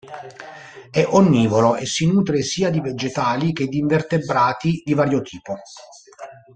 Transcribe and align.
È 0.89 1.05
onnivoro 1.11 1.75
e 1.75 1.85
si 1.85 2.07
nutre 2.07 2.41
sia 2.41 2.71
di 2.71 2.81
vegetali 2.81 3.53
che 3.53 3.67
di 3.67 3.77
invertebrati 3.77 4.81
di 4.83 4.95
vario 4.95 5.21
tipo. 5.21 5.59